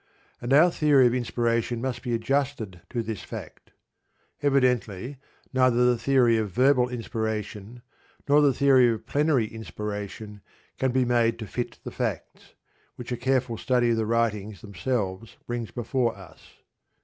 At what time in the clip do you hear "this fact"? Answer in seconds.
3.03-3.69